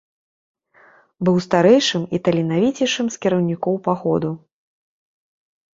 [1.29, 4.31] Быў старэйшым і таленавіцейшым з кіраўнікоў паходу.